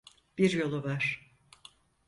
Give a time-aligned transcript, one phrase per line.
[0.37, 1.31] Bir yolu var.